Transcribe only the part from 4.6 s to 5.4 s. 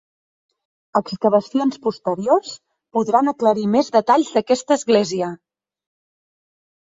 església.